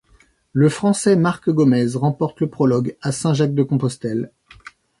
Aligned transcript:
Le 0.51 0.67
Français 0.67 1.15
Marc 1.15 1.51
Gomez 1.51 1.89
remporte 1.95 2.39
le 2.41 2.49
prologue 2.49 2.97
à 3.03 3.11
Saint-Jacques-de-Compostelle. 3.11 4.31